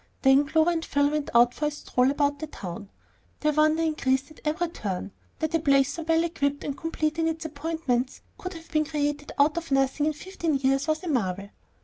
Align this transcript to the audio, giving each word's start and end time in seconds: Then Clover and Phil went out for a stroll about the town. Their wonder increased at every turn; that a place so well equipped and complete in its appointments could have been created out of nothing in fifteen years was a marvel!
Then 0.23 0.47
Clover 0.47 0.71
and 0.71 0.83
Phil 0.83 1.11
went 1.11 1.29
out 1.35 1.53
for 1.53 1.65
a 1.65 1.69
stroll 1.69 2.09
about 2.09 2.39
the 2.39 2.47
town. 2.47 2.89
Their 3.41 3.51
wonder 3.51 3.83
increased 3.83 4.31
at 4.31 4.39
every 4.43 4.69
turn; 4.69 5.11
that 5.37 5.53
a 5.53 5.59
place 5.59 5.93
so 5.93 6.01
well 6.01 6.23
equipped 6.23 6.63
and 6.63 6.75
complete 6.75 7.19
in 7.19 7.27
its 7.27 7.45
appointments 7.45 8.21
could 8.39 8.53
have 8.55 8.71
been 8.71 8.85
created 8.85 9.31
out 9.37 9.57
of 9.57 9.69
nothing 9.69 10.07
in 10.07 10.13
fifteen 10.13 10.55
years 10.55 10.87
was 10.87 11.03
a 11.03 11.07
marvel! 11.07 11.49